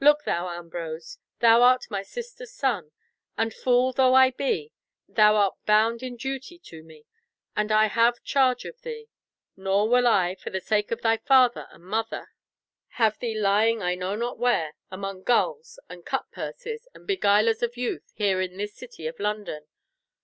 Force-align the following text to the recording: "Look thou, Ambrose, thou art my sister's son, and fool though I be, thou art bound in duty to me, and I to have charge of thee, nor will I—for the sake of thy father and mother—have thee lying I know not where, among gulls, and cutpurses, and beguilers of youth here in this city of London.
"Look 0.00 0.24
thou, 0.24 0.48
Ambrose, 0.58 1.18
thou 1.38 1.62
art 1.62 1.84
my 1.88 2.02
sister's 2.02 2.50
son, 2.52 2.90
and 3.36 3.54
fool 3.54 3.92
though 3.92 4.12
I 4.12 4.32
be, 4.32 4.72
thou 5.08 5.36
art 5.36 5.54
bound 5.66 6.02
in 6.02 6.16
duty 6.16 6.58
to 6.58 6.82
me, 6.82 7.04
and 7.54 7.70
I 7.70 7.84
to 7.84 7.92
have 7.94 8.24
charge 8.24 8.64
of 8.64 8.80
thee, 8.82 9.08
nor 9.56 9.88
will 9.88 10.08
I—for 10.08 10.50
the 10.50 10.60
sake 10.60 10.90
of 10.90 11.02
thy 11.02 11.16
father 11.18 11.68
and 11.70 11.84
mother—have 11.84 13.20
thee 13.20 13.38
lying 13.38 13.80
I 13.80 13.94
know 13.94 14.16
not 14.16 14.36
where, 14.36 14.74
among 14.90 15.22
gulls, 15.22 15.78
and 15.88 16.04
cutpurses, 16.04 16.88
and 16.92 17.06
beguilers 17.06 17.62
of 17.62 17.76
youth 17.76 18.10
here 18.16 18.40
in 18.40 18.56
this 18.56 18.74
city 18.74 19.06
of 19.06 19.20
London. 19.20 19.68